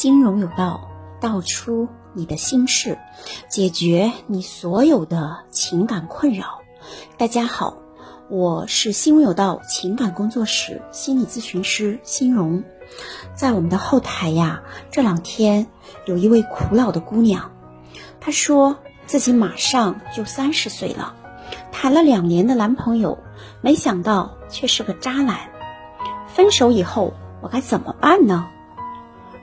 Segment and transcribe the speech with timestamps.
[0.00, 0.88] 心荣有道，
[1.20, 2.96] 道出你的心事，
[3.48, 6.60] 解决你所有的情感困扰。
[7.16, 7.78] 大家好，
[8.30, 12.62] 我是心荣有道情感工作室心理咨询师心荣。
[13.34, 15.66] 在我们的后台呀，这两天
[16.06, 17.50] 有一位苦恼的姑娘，
[18.20, 18.76] 她说
[19.08, 21.16] 自己马上就三十岁了，
[21.72, 23.18] 谈了两年的男朋友，
[23.60, 25.50] 没想到却是个渣男。
[26.28, 28.48] 分手以后，我该怎么办呢？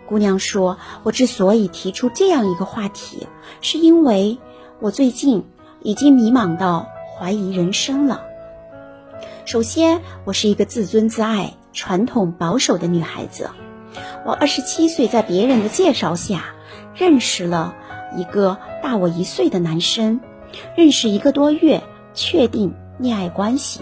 [0.08, 3.28] 姑娘说：“我之所以提出这样一个话题，
[3.62, 4.38] 是因为
[4.80, 5.46] 我最近
[5.82, 6.88] 已经迷茫到
[7.18, 8.22] 怀疑人生了。
[9.46, 13.50] 首先，我是一个自尊自爱、传统保守的女孩子。
[14.26, 16.54] 我二十七岁，在别人的介绍下
[16.94, 17.76] 认识了
[18.16, 20.20] 一个大我一岁的男生，
[20.76, 21.82] 认识一个多月，
[22.14, 23.82] 确定恋爱关系。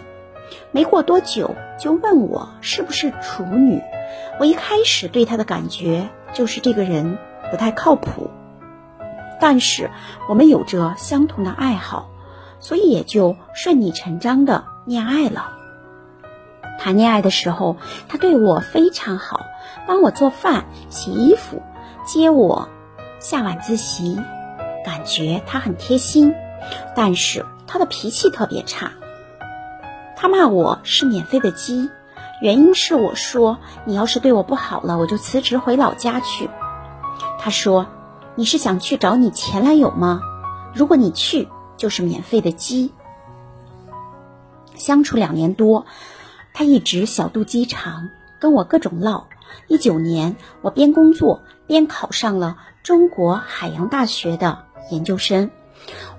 [0.71, 3.81] 没过多久，就问我是不是处女。”
[4.39, 7.17] 我一开始对他的感觉就是这个人
[7.51, 8.29] 不太靠谱，
[9.39, 9.89] 但是
[10.27, 12.09] 我们有着相同的爱好，
[12.59, 15.51] 所以也就顺理成章的恋爱了。
[16.79, 17.77] 谈恋爱的时候，
[18.09, 19.41] 他对我非常好，
[19.87, 21.61] 帮我做饭、洗衣服、
[22.05, 22.67] 接我
[23.19, 24.19] 下晚自习，
[24.83, 26.33] 感觉他很贴心。
[26.95, 28.91] 但是他的脾气特别差，
[30.15, 31.89] 他骂我是免费的鸡。
[32.43, 36.49] 原因是我说你要是对我不好了，我就辞职回老家去。
[37.39, 37.87] 他说
[38.35, 40.19] ：“你是想去找你前男友吗？
[40.75, 42.91] 如果你去，就是免费的鸡。”
[44.75, 45.85] 相处两年多，
[46.53, 49.27] 他一直小肚鸡肠，跟我各种唠。
[49.69, 55.49] 一九年，我边工作边考上了中国海洋大学的研究生。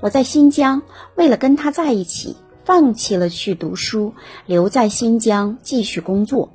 [0.01, 0.81] 我在新疆，
[1.17, 2.39] 为了跟他在一起。
[2.65, 4.15] 放弃了去读书，
[4.47, 6.55] 留在新疆继续工作。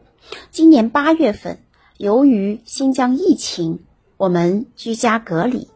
[0.49, 1.59] 今年八月份，
[1.97, 3.79] 由于新疆疫情，
[4.17, 5.69] 我们居家隔离。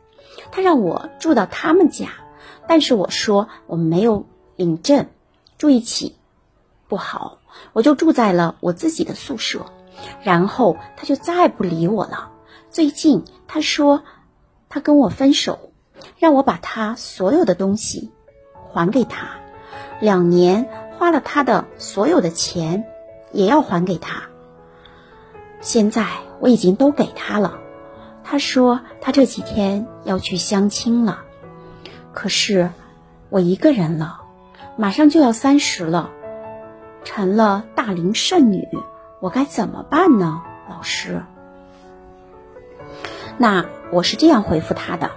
[0.51, 2.09] 他让我住到他们家，
[2.67, 4.25] 但是我说我们没有
[4.55, 5.07] 领证，
[5.59, 6.15] 住一起
[6.87, 7.37] 不好，
[7.73, 9.67] 我就住在了我自己的宿舍。
[10.23, 12.31] 然后他就再不理我了。
[12.71, 14.03] 最近他说
[14.67, 15.71] 他跟我分手，
[16.17, 18.09] 让我把他所有的东西
[18.71, 19.42] 还给他。
[20.03, 20.67] 两年
[20.99, 22.83] 花了他的所有的钱，
[23.31, 24.23] 也要还给他。
[25.61, 26.05] 现在
[26.41, 27.57] 我已经都给他了。
[28.21, 31.21] 他说他这几天要去相亲了，
[32.11, 32.71] 可是
[33.29, 34.23] 我一个人了，
[34.75, 36.09] 马上就要三十了，
[37.05, 38.67] 成了大龄剩女，
[39.21, 40.41] 我该怎么办呢？
[40.69, 41.23] 老师，
[43.37, 45.11] 那我是这样回复他的：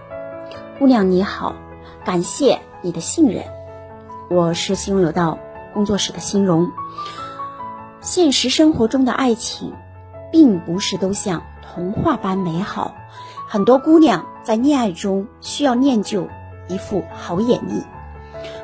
[0.78, 1.56] 姑娘你好，
[2.04, 3.55] 感谢你的信任。
[4.28, 5.38] 我是心荣有道
[5.72, 6.72] 工作室的心荣。
[8.00, 9.72] 现实生活中的爱情，
[10.32, 12.96] 并不是都像童话般美好。
[13.46, 16.26] 很多姑娘在恋爱中需要练就
[16.66, 17.84] 一副好眼力，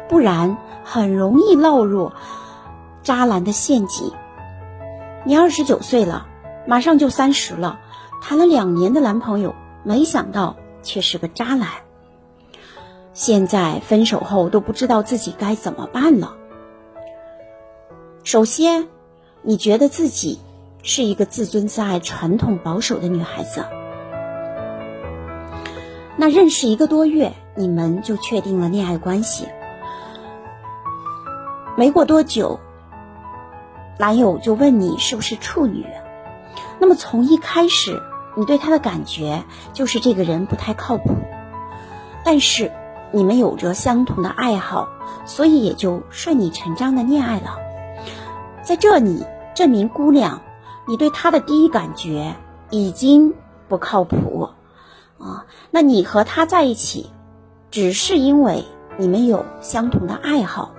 [0.09, 2.11] 不然很容易落入
[3.05, 4.13] 渣男的陷阱。
[5.25, 6.27] 你二十九岁了，
[6.67, 7.79] 马上就三十了，
[8.21, 11.69] 谈了两年的男朋友，没想到却是个渣男。
[13.15, 16.37] 现在分手后都不知道自己该怎么办了。
[18.25, 18.89] 首先，
[19.43, 20.41] 你觉得自己
[20.83, 23.67] 是一个自尊自爱、传统保守的女孩子。
[26.17, 29.47] 那认识一个多月，你们就确定了恋爱关系。
[31.77, 32.61] 没过多久，
[33.99, 35.85] 男友就问你是不是处女。
[36.79, 38.01] 那么从一开始，
[38.37, 39.43] 你对他的感觉
[39.75, 41.15] 就是这个人不太靠谱，
[42.25, 42.73] 但是。
[43.13, 44.89] 你们有着相同的爱好，
[45.27, 47.59] 所以也就顺理成章的恋爱了。
[48.63, 50.41] 在这里，这名姑娘，
[50.89, 52.35] 你对他的第一感觉
[52.71, 53.35] 已经
[53.69, 54.49] 不靠谱
[55.19, 55.45] 啊。
[55.71, 57.11] 那你和他在一起，
[57.71, 58.65] 只是因为
[58.97, 60.73] 你们有相同的爱好。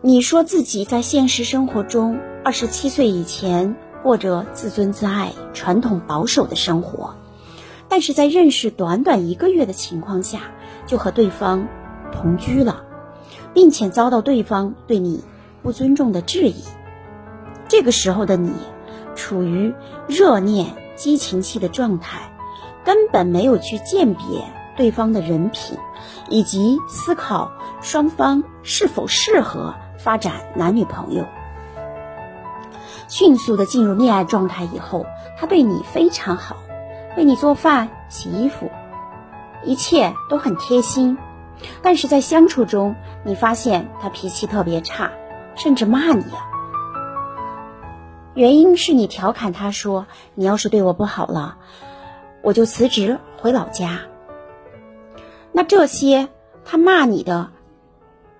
[0.00, 7.14] 你说自己在现实生活中，二十七岁以前过着自尊自爱、传统保守的生活。
[7.92, 10.40] 但是在认识短短一个月的情况下，
[10.86, 11.68] 就和对方
[12.10, 12.84] 同居了，
[13.52, 15.22] 并且遭到对方对你
[15.62, 16.64] 不尊重的质疑。
[17.68, 18.50] 这个时候的你，
[19.14, 19.74] 处于
[20.08, 22.32] 热恋激情期的状态，
[22.82, 24.24] 根本没有去鉴别
[24.74, 25.76] 对方的人品，
[26.30, 27.52] 以及思考
[27.82, 31.26] 双方是否适合发展男女朋友。
[33.08, 35.04] 迅速的进入恋爱状态以后，
[35.38, 36.56] 他对你非常好。
[37.16, 38.70] 为你做饭、洗衣服，
[39.64, 41.18] 一切都很贴心。
[41.82, 45.12] 但是在相处中，你发现他脾气特别差，
[45.54, 46.24] 甚至骂你。
[48.34, 51.58] 原因是你调侃他说：“你要是对我不好了，
[52.42, 54.00] 我就辞职回老家。”
[55.52, 56.30] 那这些
[56.64, 57.50] 他骂你的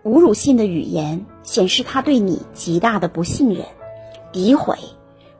[0.02, 3.66] 侮辱性的语言，显示他对你极大的不信任、
[4.32, 4.78] 诋毁，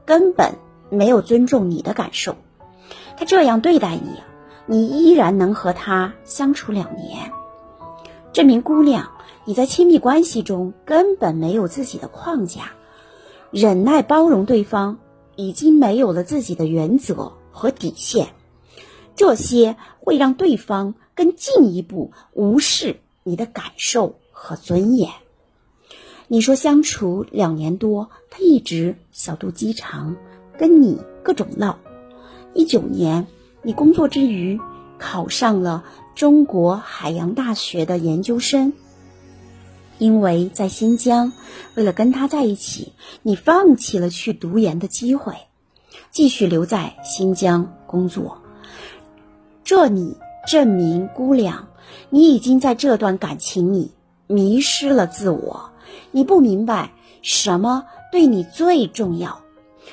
[0.05, 0.52] 根本
[0.90, 2.37] 没有尊重你的感受。
[3.23, 4.21] 他这样对待你，
[4.67, 7.31] 你依然能和他相处两年，
[8.33, 9.13] 证明姑娘
[9.45, 12.73] 你在亲密关系中根本没有自己的框架。
[13.53, 14.99] 忍耐包容对方，
[15.37, 18.31] 已经没有了自己的原则和底线，
[19.15, 25.11] 这些会让对方更进一步无视你的感受和尊严。
[26.27, 30.17] 你说相处两年多，他一直小肚鸡肠，
[30.59, 31.79] 跟你各种闹。
[32.55, 33.27] 一九年，
[33.63, 34.61] 你工作之余
[34.99, 35.85] 考上了
[36.15, 38.75] 中国海洋大学的研究生。
[39.99, 41.33] 因为在新疆，
[41.77, 45.35] 为了跟他在一起，你放弃了去读研的机会，
[46.11, 48.39] 继续留在新疆工作。
[49.65, 50.17] 这你
[50.47, 51.69] 证明，姑娘，
[52.11, 53.93] 你已经在这段感情里
[54.27, 55.71] 迷失了自我。
[56.11, 56.91] 你不明白
[57.23, 59.41] 什么对你最重要。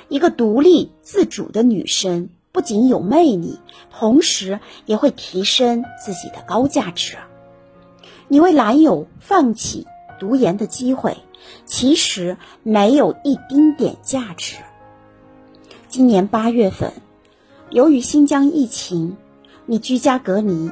[0.08, 2.30] 一个独立自主的女生，
[2.60, 3.58] 不仅有魅力，
[3.90, 7.16] 同时也会提升自己的高价值。
[8.28, 9.88] 你为男友放弃。
[10.20, 11.16] 读研的机会
[11.66, 14.58] 其实没有一丁点价值。
[15.88, 16.92] 今年八月份，
[17.70, 19.16] 由于新疆疫情，
[19.66, 20.70] 你居家隔离，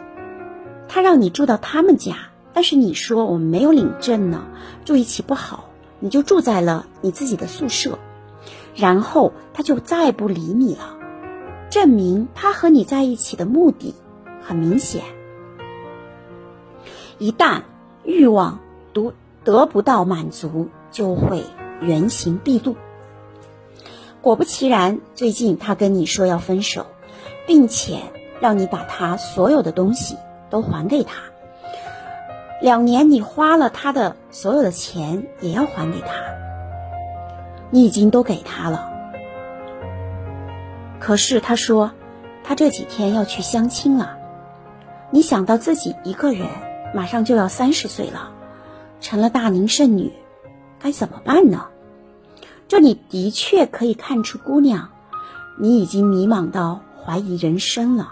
[0.90, 2.18] 他让你住到他们家，
[2.54, 4.46] 但是你说我们没有领证呢，
[4.84, 5.70] 住一起不好，
[6.02, 7.98] 你就住在了你自己的宿舍，
[8.76, 10.97] 然后他就再不理你了，
[11.70, 13.96] 证明他和你在一起的目的
[14.42, 15.04] 很明显。
[17.18, 17.62] 一旦
[18.04, 18.60] 欲望
[18.94, 19.14] 读。
[19.44, 21.46] 得不到满足，就会
[21.80, 22.76] 原形毕露。
[24.22, 26.86] 果不其然，最近他跟你说要分手，
[27.46, 28.02] 并且
[28.42, 30.18] 让你把他所有的东西
[30.50, 31.22] 都还给他。
[32.62, 36.10] 两年你花了他的所有的钱，也要还给他。
[37.70, 38.92] 你已经都给他了，
[41.00, 41.92] 可是他说
[42.44, 44.18] 他这几天要去相亲了。
[45.12, 46.48] 你想到自己一个人
[46.94, 48.32] 马上就要三十岁了。
[49.00, 50.12] 成了大龄剩女，
[50.80, 51.68] 该怎么办呢？
[52.68, 54.90] 这里的确可以看出，姑娘，
[55.60, 58.10] 你已经迷茫到怀疑人生了。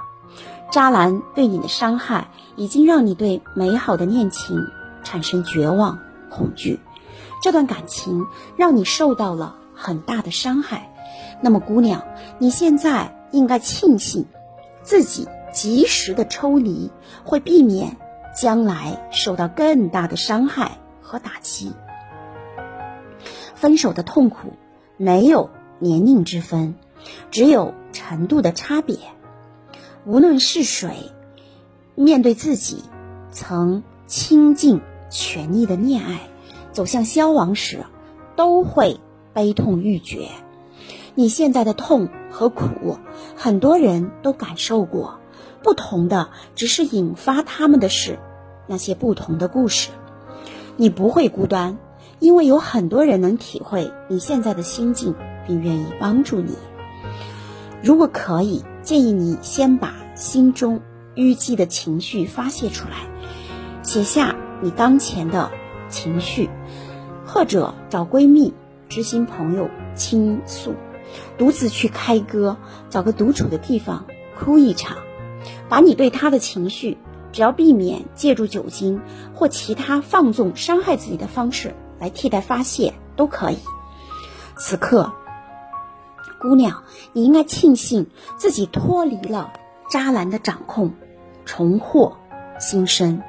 [0.71, 4.67] 渣男对你的伤害，已经让你对美好的恋情
[5.03, 5.99] 产生绝望、
[6.29, 6.79] 恐惧。
[7.41, 10.94] 这段感情让你受到了很大的伤害。
[11.41, 12.05] 那么，姑娘，
[12.39, 14.25] 你现在应该庆幸
[14.83, 16.91] 自己及时的抽离，
[17.23, 17.97] 会避免。
[18.37, 21.71] 将来受到更大的伤害和打击。
[23.55, 24.51] 分手的痛苦
[24.97, 25.49] 没有
[25.79, 26.75] 年龄之分，
[27.31, 28.97] 只有程度的差别。
[30.05, 31.13] 无论是谁，
[31.95, 32.83] 面对自己
[33.31, 36.19] 曾倾尽全力的恋爱
[36.73, 37.85] 走向消亡时，
[38.35, 38.99] 都会
[39.31, 40.27] 悲痛欲绝。
[41.15, 42.97] 你现在的痛和苦，
[43.35, 45.19] 很多人都感受过。
[45.63, 48.19] 不同的只是引发他们的是
[48.67, 49.89] 那些不同的故事。
[50.75, 51.77] 你不会孤单，
[52.19, 55.15] 因为有很多人能体会你现在的心境，
[55.48, 56.53] 并愿意帮助你。
[57.81, 60.81] 如果可以，建议你先把心中
[61.15, 63.07] 淤积的情绪发泄出来，
[63.84, 65.50] 写下你当前的
[65.88, 66.50] 情绪，
[67.25, 68.53] 或者找闺蜜、
[68.89, 70.75] 知心朋友倾诉，
[71.38, 72.57] 独自去开歌，
[72.89, 74.05] 找个独处的地方
[74.39, 74.98] 哭一场。
[75.69, 76.98] 把你对他的情绪，
[77.31, 79.01] 只要避免借助酒精
[79.34, 83.57] 或其他放纵伤害自己的方式来替代发泄都可以。
[84.57, 85.12] 此刻，
[86.39, 88.07] 姑娘，你应该庆幸
[88.38, 89.53] 自己脱离了
[89.89, 90.93] 渣男的掌控，
[91.45, 92.17] 重获
[92.60, 93.22] 新生。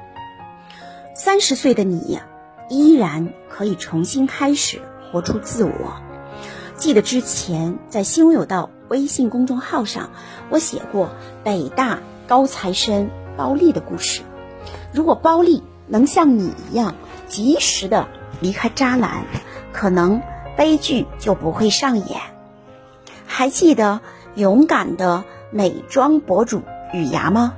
[1.15, 2.19] 三十岁的你，
[2.69, 4.79] 依然可以重新开始，
[5.11, 6.06] 活出自我。
[6.77, 10.11] 记得之前在新闻有道微信公众号上，
[10.49, 11.09] 我写过
[11.43, 11.99] 北大。
[12.27, 14.21] 高材生包丽的故事，
[14.91, 16.93] 如果包丽能像你一样
[17.29, 18.05] 及时的
[18.41, 19.23] 离开渣男，
[19.71, 20.21] 可能
[20.57, 22.19] 悲剧就不会上演。
[23.25, 24.01] 还记得
[24.35, 27.53] 勇敢的美妆博主雨芽吗？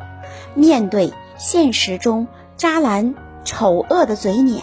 [0.54, 4.62] 面对现实中渣男丑恶的嘴脸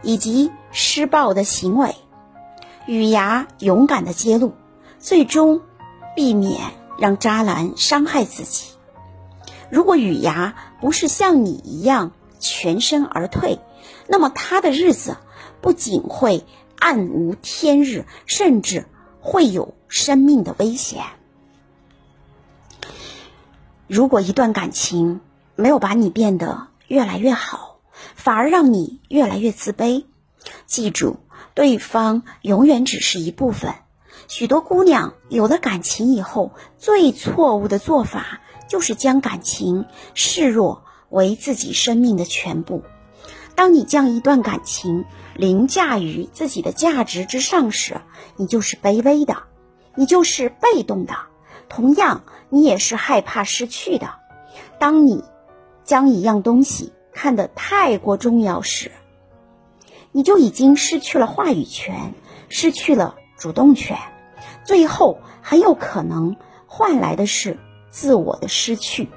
[0.00, 1.94] 以及施暴的行为，
[2.86, 4.54] 雨芽勇敢的揭露，
[4.98, 5.62] 最终
[6.16, 6.60] 避免
[6.98, 8.72] 让渣男伤害自己。
[9.70, 13.60] 如果雨芽不是像你一样全身而退，
[14.08, 15.16] 那么他的日子
[15.60, 16.44] 不仅会
[16.78, 18.86] 暗无天日，甚至
[19.20, 21.02] 会有生命的危险。
[23.86, 25.20] 如果一段感情
[25.54, 27.78] 没有把你变得越来越好，
[28.14, 30.04] 反而让你越来越自卑，
[30.66, 31.18] 记住，
[31.54, 33.74] 对方永远只是一部分。
[34.28, 42.82] 许多姑娘有了感情以后，最错误的做法就是将感情视若为自己生命的全部。
[43.54, 45.04] 当你将一段感情
[45.34, 48.00] 凌驾于自己的价值之上时，
[48.36, 49.42] 你就是卑微的，
[49.94, 51.14] 你就是被动的。
[51.68, 54.14] 同样，你也是害怕失去的。
[54.78, 55.22] 当你
[55.84, 58.90] 将一样东西看得太过重要时，
[60.12, 62.14] 你就已经失去了话语权，
[62.48, 63.96] 失去了主动权，
[64.64, 67.58] 最后很有可能换来的是
[67.90, 69.08] 自我的失去。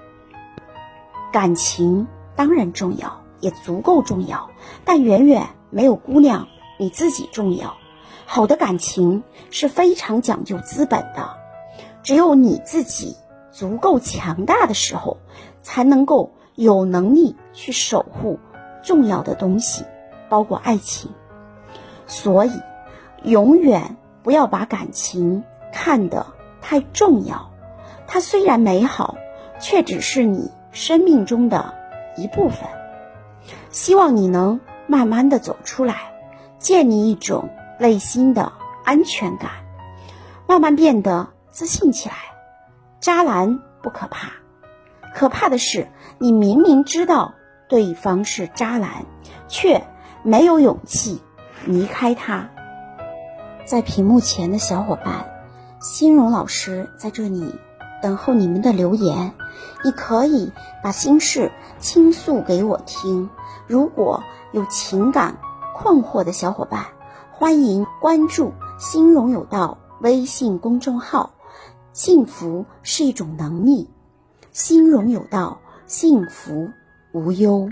[1.34, 4.50] 感情当然重要，也足够重要，
[4.86, 6.48] 但远远没有姑娘
[6.80, 7.76] 你自己重要。
[8.26, 11.36] 好的感情是非常讲究资本的，
[12.04, 13.18] 只有你自己
[13.52, 15.18] 足够强大的时候，
[15.62, 18.40] 才能够有能力去守护
[18.82, 19.84] 重要的东西，
[20.36, 21.12] 包括爱情。
[22.08, 22.52] 所以，
[23.24, 26.28] 永远不要把感情看得
[26.60, 27.52] 太重要。
[28.06, 29.16] 它虽然美好，
[29.62, 31.74] 却只是你生命中的
[32.18, 32.68] 一部分。
[33.70, 35.96] 希望你能慢慢的走出来，
[36.60, 37.48] 建立一种。
[37.78, 38.54] 内心的
[38.86, 39.52] 安全感，
[40.48, 42.16] 慢慢变得自信起来。
[43.02, 44.32] 渣男不可怕，
[45.14, 47.34] 可怕的是你明明知道
[47.68, 49.06] 对方是渣男，
[49.50, 49.86] 却
[50.26, 51.22] 没有勇气
[51.66, 52.50] 离开他。
[53.66, 55.30] 在屏幕前的小伙伴，
[55.80, 57.54] 欣荣老师在这里
[58.02, 59.34] 等候你们的留言。
[59.84, 60.52] 你可以
[60.84, 63.30] 把心事倾诉给我听。
[63.68, 65.38] 如果有情感
[65.76, 66.88] 困惑的小伙伴。
[67.38, 71.32] 欢迎关注“心荣有道”微信公众号，
[71.92, 73.90] 幸福是一种能力，
[74.54, 76.70] 心荣有道，幸福
[77.12, 77.70] 无忧。